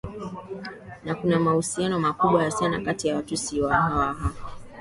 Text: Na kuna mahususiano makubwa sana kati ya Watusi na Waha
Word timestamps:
Na 1.05 1.15
kuna 1.15 1.39
mahususiano 1.39 1.99
makubwa 1.99 2.51
sana 2.51 2.81
kati 2.81 3.07
ya 3.07 3.15
Watusi 3.15 3.59
na 3.61 3.67
Waha 3.69 4.31